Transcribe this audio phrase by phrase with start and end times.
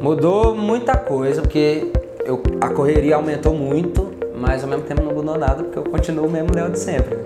[0.00, 1.90] Mudou muita coisa, porque
[2.24, 6.26] eu, a correria aumentou muito, mas ao mesmo tempo não mudou nada, porque eu continuo
[6.26, 7.18] o mesmo Léo de sempre.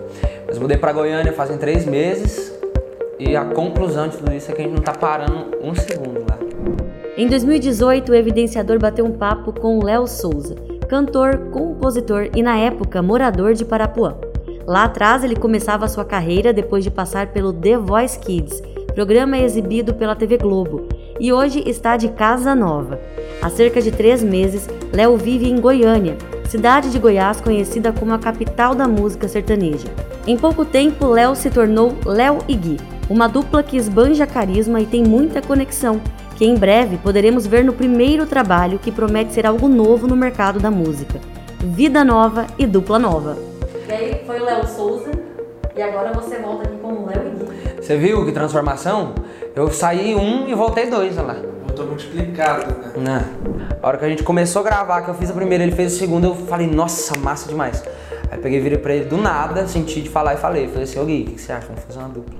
[0.46, 2.52] Mas mudei para Goiânia fazem três meses
[3.18, 6.20] e a conclusão de tudo isso é que a gente não tá parando um segundo
[6.20, 6.38] lá.
[7.16, 10.54] Em 2018, o evidenciador bateu um papo com Léo Souza,
[10.88, 14.14] cantor, compositor e, na época, morador de Parapuã.
[14.66, 18.62] Lá atrás, ele começava sua carreira depois de passar pelo The Voice Kids,
[18.94, 20.88] programa exibido pela TV Globo,
[21.20, 22.98] e hoje está de casa nova.
[23.42, 26.16] Há cerca de três meses, Léo vive em Goiânia,
[26.48, 29.86] cidade de Goiás conhecida como a capital da música sertaneja.
[30.26, 34.86] Em pouco tempo, Léo se tornou Léo e Gui, uma dupla que esbanja carisma e
[34.86, 36.00] tem muita conexão,
[36.36, 40.58] que em breve poderemos ver no primeiro trabalho que promete ser algo novo no mercado
[40.58, 41.20] da música.
[41.58, 43.36] Vida nova e dupla nova.
[43.86, 45.10] E aí foi o Léo Souza
[45.76, 47.82] e agora você volta aqui como Léo e Gui.
[47.82, 49.14] Você viu que transformação?
[49.54, 51.36] Eu saí um e voltei dois, olha lá.
[51.66, 52.92] Voltou multiplicado, né?
[52.96, 53.70] Não.
[53.82, 55.94] A hora que a gente começou a gravar, que eu fiz a primeira, ele fez
[55.94, 57.82] a segunda, eu falei, nossa, massa demais.
[58.30, 60.68] Aí peguei, virei pra ele do nada, senti de falar e falei.
[60.68, 61.66] Falei assim, ô Gui, o que você acha?
[61.66, 62.34] Vamos fazer uma dupla.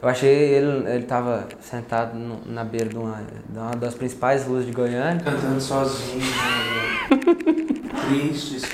[0.00, 4.44] Eu achei ele, ele tava sentado no- na beira de uma, de uma das principais
[4.44, 5.20] ruas de Goiânia.
[5.24, 7.16] Cantando sozinho, né?
[8.08, 8.66] Triste, isso.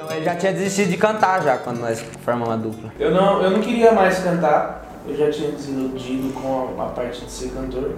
[0.00, 2.90] Não, ele já tinha desistido de cantar já quando nós formamos a dupla.
[2.98, 7.22] Eu não, eu não queria mais cantar, eu já tinha desiludido com a, a parte
[7.24, 7.92] de ser cantor.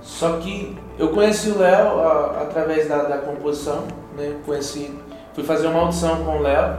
[0.00, 2.00] Só que eu conheci o Léo
[2.40, 3.84] através da, da composição,
[4.16, 4.34] né?
[4.46, 4.96] Conheci,
[5.34, 6.76] fui fazer uma audição com o Léo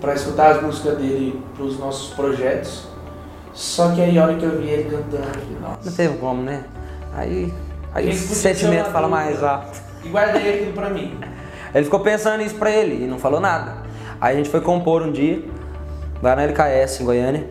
[0.00, 2.88] para escutar as músicas dele para os nossos projetos.
[3.52, 5.90] Só que aí a hora que eu vi ele cantando, eu falei, Não nossa.
[5.90, 6.64] teve como, né?
[7.14, 7.52] Aí,
[7.92, 9.78] aí o sentimento fala mais alto.
[10.04, 11.18] E guardei aquilo pra mim.
[11.74, 13.76] Ele ficou pensando nisso pra ele e não falou nada.
[14.20, 15.42] Aí a gente foi compor um dia,
[16.22, 17.46] lá na LKS, em Goiânia.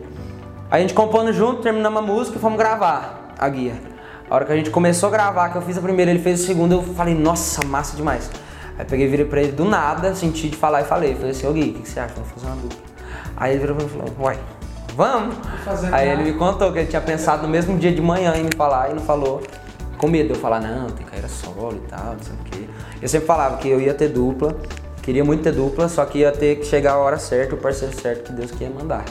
[0.70, 3.74] Aí a gente compondo junto, terminamos a música e fomos gravar a guia.
[4.30, 6.44] A hora que a gente começou a gravar, que eu fiz a primeira, ele fez
[6.44, 8.30] a segunda, eu falei, nossa, massa demais.
[8.78, 11.14] Aí peguei, virei pra ele do nada, senti de falar e falei.
[11.16, 12.14] Falei assim, ô Gui, o que que você acha?
[12.14, 12.78] Vamos fazer uma dupla.
[13.36, 14.38] Aí ele virou pra mim e falou, uai,
[14.94, 15.34] vamos.
[15.66, 16.20] Aí nada.
[16.22, 18.90] ele me contou que ele tinha pensado no mesmo dia de manhã em me falar
[18.90, 19.42] e não falou.
[20.00, 22.64] Com medo de eu falar, não, tem carreira solo e tal, não sei o quê.
[23.02, 24.56] Eu sempre falava que eu ia ter dupla,
[25.02, 27.94] queria muito ter dupla, só que ia ter que chegar a hora certa, o parceiro
[28.00, 29.04] certo que Deus queria mandar.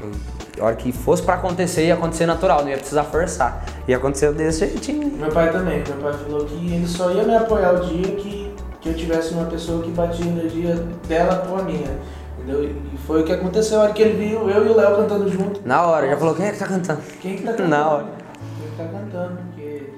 [0.00, 0.10] Eu-
[0.62, 3.64] a hora que fosse pra acontecer, ia acontecer natural, não ia precisar forçar.
[3.86, 5.08] E aconteceu desse jeitinho.
[5.18, 5.82] Meu pai também.
[5.86, 9.34] Meu pai falou que ele só ia me apoiar o dia que, que eu tivesse
[9.34, 10.74] uma pessoa que batia energia
[11.08, 11.90] dela com a minha.
[12.38, 12.64] Entendeu?
[12.64, 13.80] E foi o que aconteceu.
[13.80, 15.60] A hora que ele viu eu e o Léo cantando junto.
[15.66, 17.00] Na hora, já falou, quem é que tá cantando?
[17.20, 17.68] Quem que tá cantando?
[17.70, 18.04] Na hora.
[18.04, 19.38] Quem que tá cantando?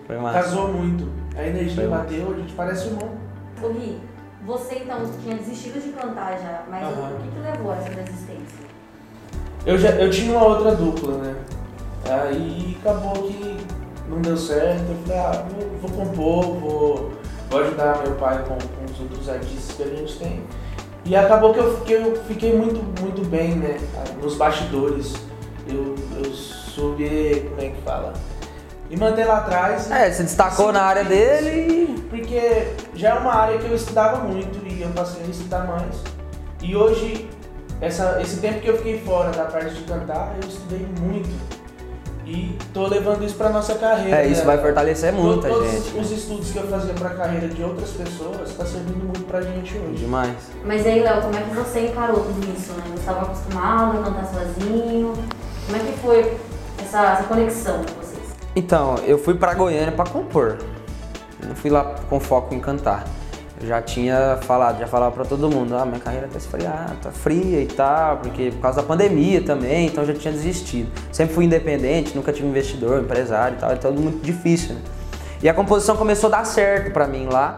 [0.06, 0.43] Foi massa.
[0.43, 1.09] casou muito.
[1.37, 2.03] A energia Foi massa.
[2.05, 3.11] bateu, a gente parece irmão.
[3.62, 3.99] Ô Gui,
[4.44, 7.11] você então tinha desistido de cantar já, mas Aham.
[7.15, 8.66] o que, que levou a essa desistência?
[9.65, 11.37] Eu, já, eu tinha uma outra dupla, né?
[12.09, 13.56] Aí acabou que
[14.09, 14.84] não deu certo.
[14.89, 17.12] Eu falei, ah, vou, vou compor, vou,
[17.50, 20.43] vou ajudar meu pai com, com os outros artistas que a gente tem.
[21.05, 23.78] E acabou que eu, que eu fiquei muito, muito bem, né?
[24.22, 25.15] Nos bastidores.
[25.69, 28.12] Eu, eu soube, como é que fala?
[28.88, 29.91] Me manter lá atrás.
[29.91, 34.19] É, se destacou na área dele e Porque já é uma área que eu estudava
[34.19, 35.97] muito e eu passei a estudar mais.
[36.62, 37.28] E hoje,
[37.80, 41.56] essa, esse tempo que eu fiquei fora da parte de cantar, eu estudei muito.
[42.26, 44.22] E tô levando isso pra nossa carreira.
[44.22, 44.47] É, isso né?
[44.47, 45.97] vai fortalecer muita Todos gente.
[45.97, 49.78] os estudos que eu fazia pra carreira de outras pessoas tá servindo muito pra gente
[49.78, 49.98] hoje.
[50.00, 50.34] Demais.
[50.64, 52.82] Mas aí, Léo, como é que você encarou tudo isso, né?
[52.91, 55.12] Você estava acostumado a cantar sozinho?
[55.66, 56.36] Como é que foi
[56.82, 57.84] essa, essa conexão?
[58.56, 60.56] Então, eu fui pra Goiânia pra compor.
[61.47, 63.05] Não fui lá com foco em cantar.
[63.61, 67.11] Eu já tinha falado, já falava pra todo mundo, ah, minha carreira tá esfriada, tá
[67.11, 70.91] fria e tal, porque por causa da pandemia também, então eu já tinha desistido.
[71.12, 74.81] Sempre fui independente, nunca tive investidor, empresário e tal, então é tudo muito difícil, né?
[75.42, 77.57] E a composição começou a dar certo pra mim lá.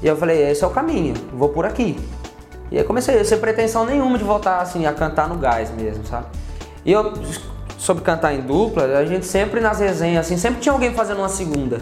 [0.00, 1.98] E eu falei, esse é o caminho, vou por aqui.
[2.70, 6.26] E aí comecei, sem pretensão nenhuma de voltar assim, a cantar no gás mesmo, sabe?
[6.84, 7.12] E eu,
[7.82, 11.28] sobre cantar em dupla, a gente sempre nas resenhas, assim, sempre tinha alguém fazendo uma
[11.28, 11.80] segunda.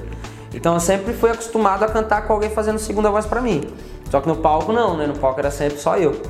[0.55, 3.65] Então eu sempre fui acostumado a cantar com alguém fazendo segunda voz pra mim.
[4.11, 5.07] Só que no palco não, né?
[5.07, 6.23] No palco era sempre só eu.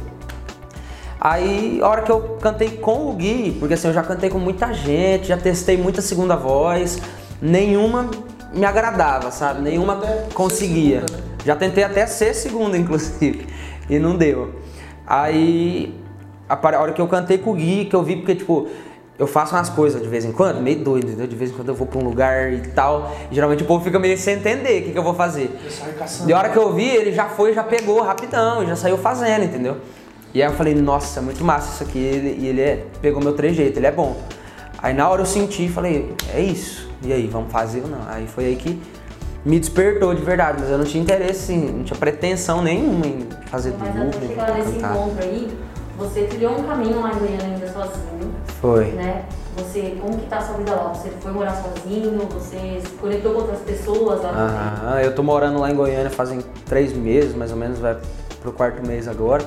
[1.21, 4.41] Aí, a hora que eu cantei com o Gui, porque assim, eu já cantei com
[4.41, 6.99] muita gente, já testei muita segunda voz,
[7.41, 8.11] nenhuma
[8.53, 9.61] me agradava, sabe?
[9.63, 10.01] Nenhuma
[10.35, 11.03] conseguia.
[11.03, 11.31] segunda, né?
[11.47, 13.47] Já tentei até ser segunda, inclusive,
[13.89, 14.53] e não deu.
[15.07, 15.95] Aí,
[16.49, 18.69] a hora que eu cantei com o Gui, que eu vi, porque, tipo,
[19.21, 21.27] eu faço umas coisas de vez em quando, meio doido, entendeu?
[21.27, 23.15] De vez em quando eu vou pra um lugar e tal.
[23.31, 25.55] E geralmente o povo fica meio sem entender o que, que eu vou fazer.
[26.25, 29.77] De hora que eu vi, ele já foi, já pegou rapidão, já saiu fazendo, entendeu?
[30.33, 31.99] E aí eu falei, nossa, muito massa isso aqui.
[31.99, 34.17] E ele, e ele é- pegou meu trejeito, ele é bom.
[34.79, 36.89] Aí na hora eu senti e falei, é isso.
[37.03, 38.01] E aí, vamos fazer ou não?
[38.09, 38.81] Aí foi aí que
[39.45, 43.75] me despertou de verdade, mas eu não tinha interesse, não tinha pretensão nenhuma em fazer
[43.79, 45.49] Mas dupla, até chegar nesse encontro aí,
[45.99, 48.87] você trilhou um caminho lá em Goiânia ainda sozinho, Foi.
[48.93, 49.25] né?
[49.57, 50.93] Você, como que tá a sua vida lá?
[50.95, 52.19] Você foi morar sozinho?
[52.33, 54.31] Você se conectou com outras pessoas lá?
[54.31, 57.97] Aham, eu tô morando lá em Goiânia fazem três meses, mais ou menos, vai
[58.41, 59.45] pro quarto mês agora.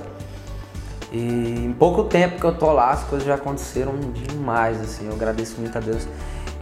[1.12, 5.14] E em pouco tempo que eu tô lá, as coisas já aconteceram demais, assim, eu
[5.14, 6.08] agradeço muito a Deus.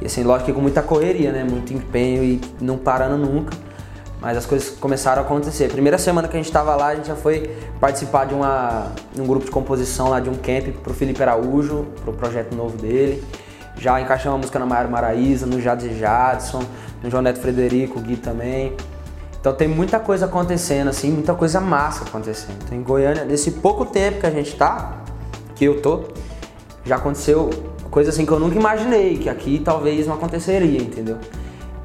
[0.01, 3.56] E assim, lógico que com muita correria, né, muito empenho e não parando nunca,
[4.22, 5.70] mas as coisas começaram a acontecer.
[5.70, 9.26] Primeira semana que a gente tava lá, a gente já foi participar de, uma, um
[9.26, 13.24] grupo de composição lá, de um camp pro Felipe Araújo, pro projeto novo dele.
[13.78, 16.64] Já encaixamos a música na Maiara Maraíza, no Jadson Jadson,
[17.02, 18.78] no João Neto Frederico, o Gui também.
[19.40, 22.58] Então tem muita coisa acontecendo, assim, muita coisa massa acontecendo.
[22.64, 25.02] Então em Goiânia, nesse pouco tempo que a gente tá,
[25.56, 26.04] que eu tô,
[26.86, 27.50] já aconteceu
[27.90, 31.18] coisa assim que eu nunca imaginei, que aqui talvez não aconteceria, entendeu?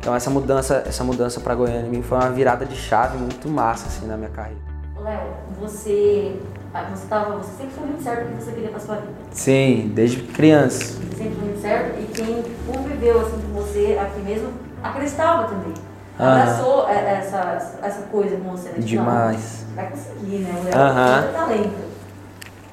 [0.07, 3.89] Então essa mudança, essa mudança para Goiânia mim foi uma virada de chave muito massa
[3.89, 4.61] assim na minha carreira.
[5.03, 6.37] Léo, você,
[6.73, 9.15] ah, você, tava, você sempre foi muito certo o que você queria pra sua vida.
[9.33, 10.95] Sim, desde criança.
[10.95, 15.75] Você sempre foi muito certo e quem conviveu assim com você aqui mesmo acreditava também.
[16.21, 16.41] Aham.
[16.41, 18.75] Abraçou é, essa, essa coisa com você, né?
[18.75, 19.67] Tipo, Demais.
[19.75, 20.53] Vai conseguir, né?
[20.57, 21.85] O Léo tem talento.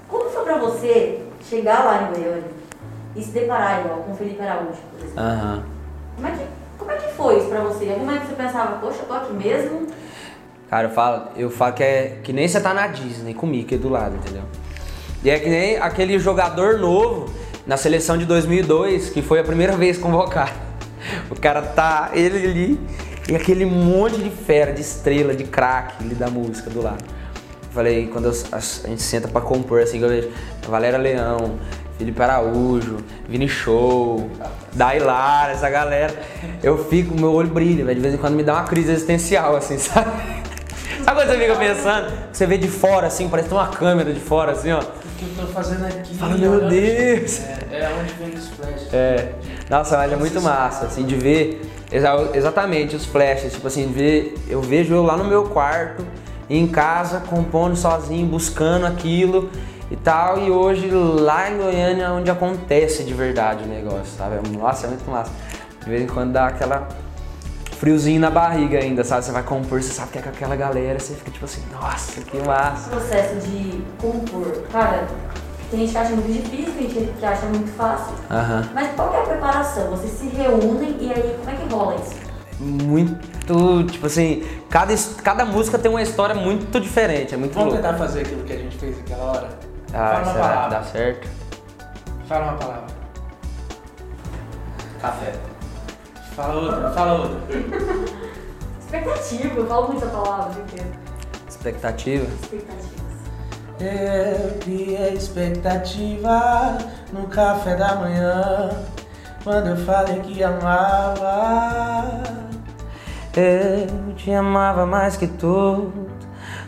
[0.07, 2.51] Como foi pra você chegar lá em Goiânia
[3.15, 5.23] e se deparar igual com o Felipe Araújo, por exemplo?
[5.23, 5.63] Aham.
[6.15, 7.89] Como, é que, como é que foi isso pra você?
[7.89, 9.87] Algum momento você pensava, poxa, eu tô aqui mesmo?
[10.69, 13.49] Cara, eu falo, eu falo que é que nem você tá na Disney com o
[13.49, 14.43] Mickey do lado, entendeu?
[15.23, 17.31] E é que nem aquele jogador novo
[17.65, 20.51] na seleção de 2002, que foi a primeira vez convocado.
[21.29, 22.79] O cara tá, ele ali,
[23.29, 27.03] e aquele monte de fera, de estrela, de craque ali da música do lado.
[27.03, 30.29] Eu falei, quando a, a gente senta pra compor, assim, que eu vejo
[30.67, 31.59] Valéria Leão,
[32.03, 32.97] Felipe Araújo,
[33.29, 34.29] Vini Show,
[34.73, 36.13] Dailara, essa galera,
[36.61, 39.55] eu fico, meu olho brilha, velho, de vez em quando me dá uma crise existencial,
[39.55, 40.11] assim, sabe?
[41.01, 42.11] Sabe quando você fica pensando?
[42.33, 44.79] Você vê de fora, assim, parece que tem uma câmera de fora, assim, ó.
[44.79, 44.83] O
[45.17, 46.13] que eu tô fazendo aqui?
[46.15, 47.39] Fala, meu olha onde- Deus.
[47.71, 48.93] É, é onde vem os flashes.
[48.93, 49.29] É.
[49.69, 53.93] Nossa, mas é muito massa, assim, de ver exa- exatamente os flashes, tipo assim, de
[53.93, 56.05] ver, eu vejo eu lá no meu quarto,
[56.49, 59.49] em casa, compondo sozinho, buscando aquilo
[59.93, 64.35] e tal, e hoje lá em Goiânia é onde acontece de verdade o negócio, sabe?
[64.49, 65.31] Nossa, é muito massa.
[65.83, 66.87] De vez em quando dá aquela
[67.77, 69.23] friozinho na barriga ainda, sabe?
[69.23, 72.21] Você vai compor, você sabe que é com aquela galera, você fica tipo assim, nossa,
[72.21, 72.89] que massa.
[72.89, 75.05] processo de compor, cara,
[75.69, 78.15] tem gente que acha muito difícil, tem gente que acha muito fácil.
[78.31, 78.69] Aham.
[78.73, 79.91] Mas qual que é a preparação?
[79.91, 82.15] Vocês se reúnem e aí como é que rola isso?
[82.59, 87.83] Muito, tipo assim, cada, cada música tem uma história muito diferente, é muito Vamos louco.
[87.83, 89.72] tentar fazer aquilo que a gente fez aquela hora?
[89.93, 90.77] Ah, Fala uma será que palavra.
[90.79, 91.29] dá certo?
[92.27, 92.85] Fala uma palavra.
[95.01, 95.33] Café.
[96.35, 97.39] Fala outra, fala outra.
[98.79, 100.99] Expectativa, eu falo muito essa palavra, gente.
[101.47, 102.25] Expectativa?
[102.25, 103.03] Expectativas.
[103.79, 106.77] Eu cria expectativa
[107.11, 108.69] no café da manhã
[109.43, 112.21] Quando eu falei que amava
[113.35, 116.07] Eu te amava mais que tudo.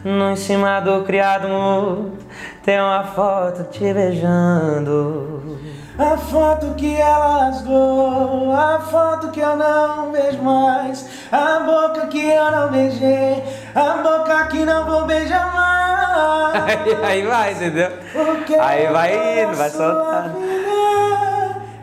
[0.04, 2.18] No em cima do criado mudo,
[2.66, 5.60] tem uma foto te beijando.
[5.98, 12.22] A foto que ela rasgou A foto que eu não vejo mais A boca que
[12.22, 13.42] eu não beijei
[13.74, 17.92] A boca que não vou beijar mais Aí, aí vai, entendeu?
[18.12, 20.38] Porque Aí vai indo, vai soltando.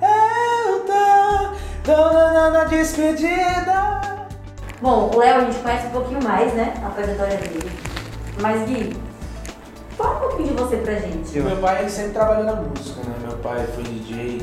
[0.02, 4.02] Eu tô, tô dando a despedida
[4.82, 6.74] Bom, o Léo a gente conhece um pouquinho mais, né?
[6.84, 7.70] A trajetória dele.
[8.40, 8.94] Mas Gui,
[10.42, 11.40] pouquinho de você pra gente.
[11.40, 13.14] Meu pai ele sempre trabalhou na música, né?
[13.26, 14.42] Meu pai foi DJ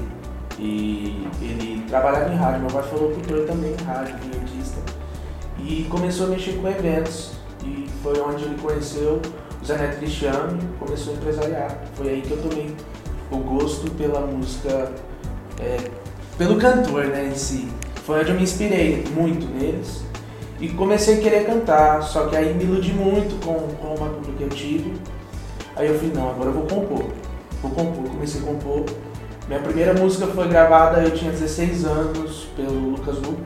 [0.57, 2.61] e ele trabalhava em rádio.
[2.61, 4.77] Meu pai foi locutor também em rádio, artista.
[5.59, 7.33] E começou a mexer com eventos.
[7.63, 9.21] E foi onde ele conheceu
[9.61, 11.77] o Zé Neto Cristiano e começou a empresariar.
[11.95, 12.75] Foi aí que eu tomei
[13.31, 14.91] o gosto pela música,
[15.59, 15.77] é,
[16.37, 17.67] pelo cantor né, em si.
[18.05, 20.03] Foi onde eu me inspirei muito neles.
[20.61, 24.33] E comecei a querer cantar, só que aí me iludi muito com, com uma dupla
[24.37, 24.93] que eu tive.
[25.79, 27.05] Aí eu falei, não, agora eu vou compor.
[27.61, 28.83] Vou compor, comecei a compor.
[29.47, 33.41] Minha primeira música foi gravada, eu tinha 16 anos, pelo Lucas Luco.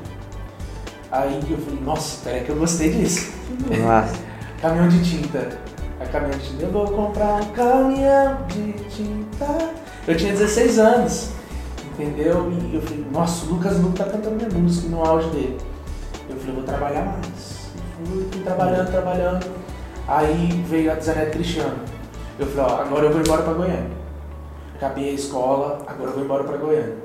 [1.12, 3.32] Aí eu falei, nossa, peraí que eu gostei disso.
[3.80, 4.16] Nossa.
[4.60, 5.60] Caminhão de tinta.
[6.00, 6.64] A caminhão de tinta.
[6.64, 9.70] Eu vou comprar um caminhão de tinta.
[10.08, 11.30] Eu tinha 16 anos.
[11.92, 12.52] Entendeu?
[12.52, 15.60] E eu falei, nossa, o Lucas Luco tá cantando minha música no auge dele.
[16.28, 17.68] Eu falei, vou trabalhar mais.
[17.96, 19.46] Fui, fui trabalhando, trabalhando.
[20.08, 21.93] Aí veio a Zanete Cristiano.
[22.40, 23.92] Eu falei, ó, agora eu vou embora pra Goiânia.
[24.76, 26.96] Acabei a escola, agora eu vou embora pra Goiânia.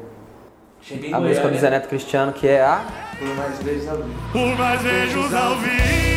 [0.81, 2.81] Cheguei em A música do Goiânia, Zé Neto Cristiano, que é a.
[3.19, 4.33] por mais vezes ao vivo.
[4.33, 6.09] Por mais beijos ao vivo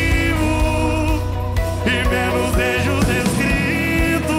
[1.84, 4.32] e menos beijos escritos.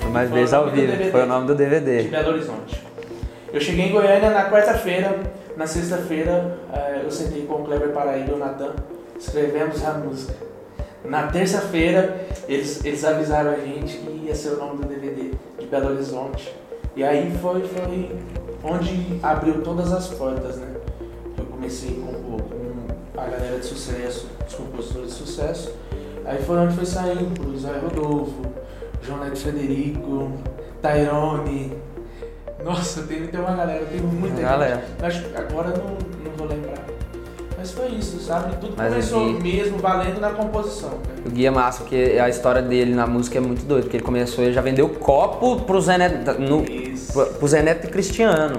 [0.00, 1.10] Por mais o ao vivo.
[1.10, 2.02] Foi o nome do de DVD.
[2.08, 2.82] Belo Horizonte.
[3.52, 5.18] Eu cheguei em Goiânia na quarta-feira,
[5.56, 8.74] na sexta-feira eh, eu sentei com o Kleber Paraíba e o Natan,
[9.18, 10.34] escrevemos a música.
[11.04, 15.66] Na terça-feira eles, eles avisaram a gente que ia ser o nome do DVD de
[15.66, 16.54] Belo Horizonte.
[16.96, 18.10] E aí foi, foi
[18.64, 20.74] onde abriu todas as portas, né?
[21.38, 25.72] Eu comecei com, com a galera de sucesso, os compositores de sucesso.
[26.24, 28.42] Aí foi onde foi saindo Zé Rodolfo,
[29.02, 30.32] João Neto Federico,
[30.82, 31.72] Tyrone.
[32.64, 34.84] Nossa, tem, tem uma galera, tem muita Galera.
[34.98, 35.86] que agora não,
[36.24, 36.99] não vou lembrar.
[37.60, 38.56] Mas foi isso, sabe?
[38.56, 40.88] Tudo Mas começou aqui- mesmo valendo na composição.
[40.88, 41.22] Né?
[41.26, 44.04] O Gui é massa, porque a história dele na música é muito doida, porque ele
[44.04, 46.62] começou, ele já vendeu copo pro Zé Neto, no,
[47.12, 48.56] pro- pro Zé Neto e Cristiano.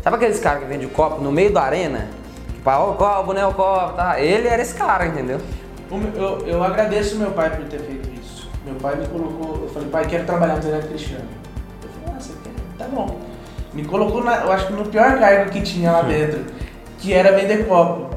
[0.00, 2.06] Sabe aqueles caras que vendem copo no meio da arena?
[2.54, 4.20] Tipo, ah, o copo, né, o copo, tá?
[4.20, 5.40] Ele era esse cara, entendeu?
[6.14, 8.48] Eu, eu agradeço meu pai por ter feito isso.
[8.64, 11.24] Meu pai me colocou, eu falei, pai, quero trabalhar no Zé Cristiano.
[11.82, 12.52] Eu falei, ah, você quer?
[12.78, 13.18] Tá bom.
[13.74, 16.44] Me colocou, na, eu acho que no pior cargo que tinha lá dentro,
[17.00, 18.14] que era vender copo.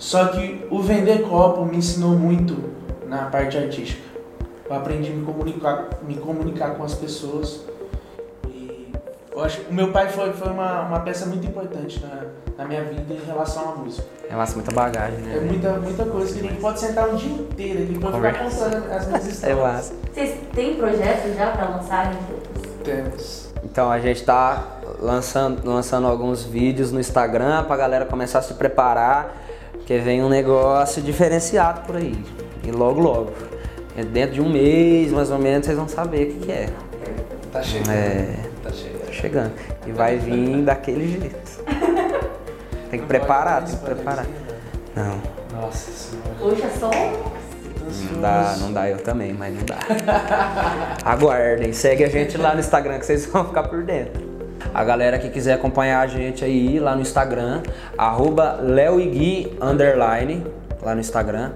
[0.00, 2.56] Só que o vender copo me ensinou muito
[3.06, 4.00] na parte artística.
[4.68, 7.60] Eu aprendi a me comunicar, me comunicar com as pessoas.
[8.48, 8.90] E
[9.30, 12.24] eu acho que o meu pai foi, foi uma, uma peça muito importante na,
[12.56, 14.06] na minha vida em relação à música.
[14.30, 15.36] É massa, muita bagagem, né?
[15.36, 18.38] É muita, muita coisa que a gente pode sentar um dia inteiro aqui pra ficar
[18.44, 19.58] contando as minhas É histórias.
[19.58, 19.94] massa.
[20.14, 22.70] Vocês têm projetos já pra lançarem juntos?
[22.84, 23.50] Temos.
[23.64, 28.54] Então a gente tá lançando, lançando alguns vídeos no Instagram pra galera começar a se
[28.54, 29.36] preparar,
[29.90, 32.14] porque vem um negócio diferenciado por aí.
[32.62, 33.32] E logo, logo.
[33.96, 36.68] É Dentro de um mês, mais ou menos, vocês vão saber o que, que é.
[37.50, 37.90] Tá chegando.
[37.90, 38.36] É.
[38.62, 39.06] Tá chegando.
[39.06, 39.52] Tá chegando.
[39.88, 41.64] E vai vir daquele jeito.
[42.88, 44.26] Tem que preparar, tem que preparar.
[44.94, 46.36] Não, Nossa senhora.
[46.40, 46.90] Hoje é só
[48.12, 49.78] não dá, não dá eu também, mas não dá.
[51.04, 54.29] Aguardem, segue a gente lá no Instagram que vocês vão ficar por dentro.
[54.74, 57.62] A galera que quiser acompanhar a gente aí lá no Instagram,
[57.98, 60.44] arroba leoigui, underline,
[60.82, 61.52] lá no Instagram.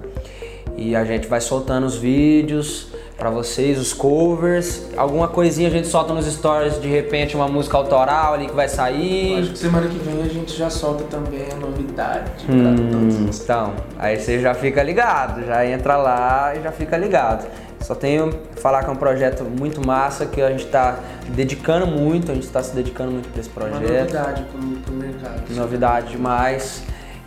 [0.77, 5.87] E a gente vai soltando os vídeos pra vocês, os covers, alguma coisinha a gente
[5.87, 9.39] solta nos stories, de repente uma música autoral ali que vai Eu sair.
[9.39, 13.15] acho que semana que vem a gente já solta também a novidade Hum, pra todos
[13.15, 13.41] vocês.
[13.41, 17.47] então, aí você já fica ligado, já entra lá e já fica ligado.
[17.85, 20.97] Só tenho que falar que é um projeto muito massa, que a gente tá
[21.29, 23.81] dedicando muito, a gente tá se dedicando muito pra esse Uma projeto.
[23.99, 25.55] novidade pro, pro mercado.
[25.55, 26.81] Novidade demais.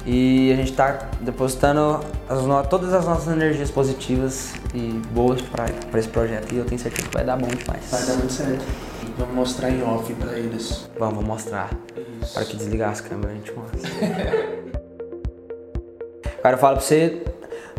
[0.05, 5.67] E a gente tá depositando as no- todas as nossas energias positivas e boas pra
[5.97, 6.53] esse projeto.
[6.53, 7.85] E eu tenho certeza que vai dar bom demais.
[7.91, 8.65] Vai dar muito certo.
[9.17, 10.89] Vamos mostrar em off pra eles.
[10.99, 11.71] Vamos, vou mostrar.
[12.23, 12.35] Isso.
[12.35, 13.91] Para que desligar as câmeras, a gente mostra.
[16.43, 17.23] Cara, eu falo pra você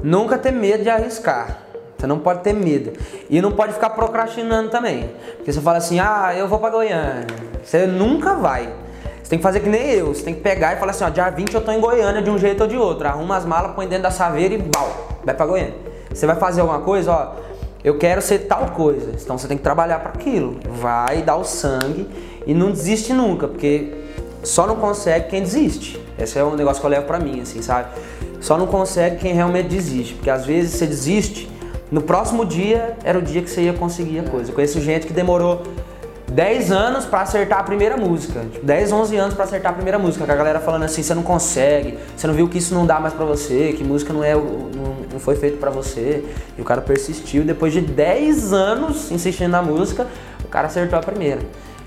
[0.03, 1.59] nunca ter medo de arriscar.
[1.99, 2.93] Você não pode ter medo.
[3.29, 5.09] E não pode ficar procrastinando também.
[5.35, 7.27] Porque você fala assim, ah, eu vou pra Goiânia.
[7.61, 8.73] Você nunca vai.
[9.21, 10.07] Você tem que fazer que nem eu.
[10.07, 12.29] Você tem que pegar e falar assim, ó, dia 20 eu tô em Goiânia de
[12.29, 13.05] um jeito ou de outro.
[13.05, 15.75] Arruma as malas, põe dentro da saveira e bau, vai pra Goiânia.
[16.09, 17.33] Você vai fazer alguma coisa, ó,
[17.83, 19.11] eu quero ser tal coisa.
[19.13, 20.57] Então você tem que trabalhar para aquilo.
[20.69, 22.07] Vai dar o sangue
[22.47, 23.93] e não desiste nunca, porque
[24.41, 26.01] só não consegue quem desiste.
[26.17, 27.89] Esse é um negócio que eu levo pra mim, assim, sabe?
[28.39, 31.49] Só não consegue quem realmente desiste, porque às vezes você desiste,
[31.91, 34.51] no próximo dia era o dia que você ia conseguir a coisa.
[34.51, 35.63] Eu conheço gente que demorou
[36.31, 38.41] 10 anos pra acertar a primeira música.
[38.41, 40.25] Tipo, 10, 11 anos pra acertar a primeira música.
[40.25, 42.99] Com a galera falando assim, você não consegue, você não viu que isso não dá
[42.99, 46.23] mais pra você, que música não é não, não foi feito pra você.
[46.57, 47.43] E o cara persistiu.
[47.43, 50.07] Depois de 10 anos insistindo na música,
[50.43, 51.41] o cara acertou a primeira.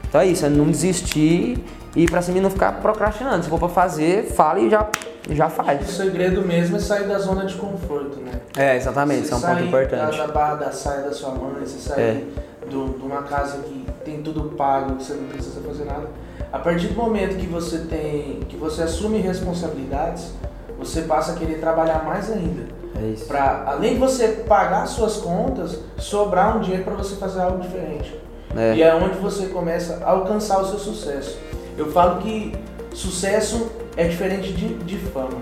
[0.09, 3.45] Então é isso, é não desistir e pra e não ficar procrastinando.
[3.45, 4.89] Se for pra fazer, fala e já,
[5.31, 5.89] já O faz.
[5.91, 8.33] segredo mesmo é sair da zona de conforto, né?
[8.57, 10.17] É, exatamente, isso é um ponto sair importante.
[10.19, 12.25] Da, da barra da saia da sua mãe, você sair É.
[12.71, 16.07] do- de uma casa que tem tudo pago, que você não precisa fazer nada.
[16.53, 20.33] A partir do momento que você tem, que você assume responsabilidades,
[20.79, 22.65] você passa a querer trabalhar mais ainda.
[23.01, 23.25] É isso.
[23.27, 28.21] Pra, além de você pagar suas contas, sobrar um dinheiro para você fazer algo diferente.
[28.55, 28.75] É.
[28.75, 31.39] E é onde você começa a alcançar o seu sucesso.
[31.83, 32.53] Eu falo que
[32.95, 35.41] sucesso é diferente de, de fama.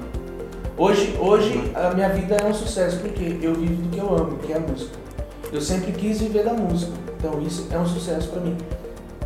[0.74, 4.38] Hoje, hoje a minha vida é um sucesso porque eu vivo do que eu amo,
[4.38, 4.98] que é a música.
[5.52, 8.56] Eu sempre quis viver da música, então isso é um sucesso para mim.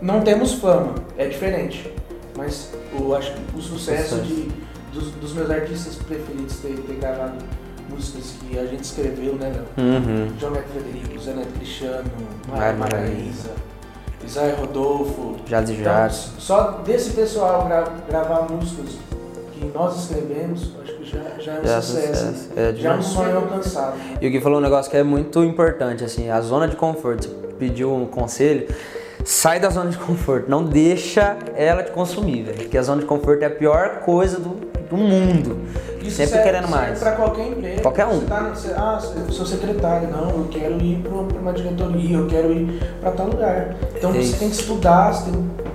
[0.03, 1.89] Não temos fama, é diferente.
[2.37, 4.23] mas o, acho que o sucesso, Sucesso.
[4.23, 4.49] De,
[4.93, 7.37] dos, dos meus artistas preferidos ter, ter gravado
[7.89, 9.87] músicas que a gente escreveu, né, Léo?
[9.87, 10.33] Uhum.
[10.41, 12.11] João Neto Frederico, Zé Neto Cristiano,
[12.49, 12.99] Mário Mário
[14.27, 15.37] Isaia Rodolfo.
[15.47, 16.31] Jades e Então, Jades.
[16.39, 18.97] só desse pessoal gra- gravar músicas
[19.53, 22.27] que nós escrevemos, acho que já, já é um Já é sucesso.
[22.27, 22.49] sucesso.
[22.57, 23.97] É já é um sonho alcançado.
[23.97, 24.17] né?
[24.21, 27.29] E o Gui falou um negócio que é muito importante, assim, a zona de conforto.
[27.29, 28.67] Você pediu um conselho,
[29.25, 32.59] sai da zona de conforto, não deixa ela te consumir, velho.
[32.59, 34.57] Porque a zona de conforto é a pior coisa do,
[34.97, 35.59] do mundo.
[36.03, 36.99] Isso Sempre serve- querendo serve mais.
[36.99, 37.81] Pra qualquer emprego.
[37.83, 38.21] Qualquer um.
[38.21, 40.09] Você tá, você- ah, eu sou secretário.
[40.11, 43.75] Não, eu quero ir pra pra uma diretoria, eu quero ir pra tal lugar.
[43.97, 44.39] Então É você isso.
[44.39, 45.33] tem que estudar, você tem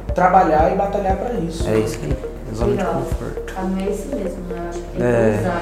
[0.07, 1.67] que trabalhar e batalhar pra isso.
[1.67, 2.11] É isso aí,
[2.51, 3.53] é zona de conforto.
[3.53, 4.69] Caminho é esse mesmo, né?
[4.71, 5.39] Que tem que É.
[5.39, 5.61] usar.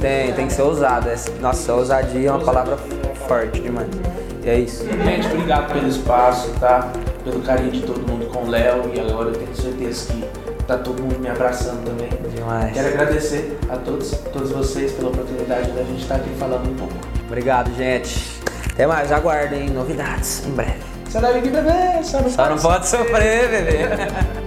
[0.00, 1.08] Tem, tem que ser ousado.
[1.10, 2.76] é- Nossa, ousadia é uma palavra
[3.28, 3.88] forte demais.
[4.44, 4.84] E é isso.
[4.86, 6.90] Gente, obrigado pelo espaço, tá?
[7.24, 10.24] Pelo carinho de todo mundo com o Léo e agora eu tenho certeza que
[10.66, 12.08] tá todo mundo me abraçando também.
[12.34, 12.72] Demais.
[12.72, 16.94] Quero agradecer a todos, todos vocês pela oportunidade da gente estar aqui falando um pouco.
[17.26, 18.40] Obrigado, gente.
[18.72, 20.82] Até mais, aguardem novidades em breve.
[21.08, 24.42] Você deve vir beber, só não Só não pode pode sofrer, bebê.